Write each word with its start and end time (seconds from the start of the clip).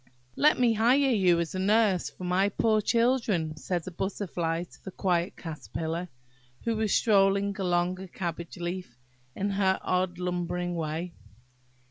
"LET 0.35 0.59
me 0.59 0.73
hire 0.73 0.97
you 1.11 1.39
as 1.39 1.53
a 1.53 1.59
nurse 1.59 2.09
for 2.09 2.23
my 2.23 2.49
poor 2.49 2.81
children," 2.81 3.55
said 3.55 3.85
a 3.85 3.91
Butterfly 3.91 4.63
to 4.63 4.79
a 4.87 4.89
quiet 4.91 5.37
Caterpillar, 5.37 6.09
who 6.63 6.75
was 6.75 6.91
strolling 6.91 7.55
along 7.59 7.99
a 7.99 8.07
cabbage 8.07 8.57
leaf 8.57 8.97
in 9.35 9.51
her 9.51 9.77
odd 9.83 10.17
lumbering 10.17 10.73
way. 10.73 11.13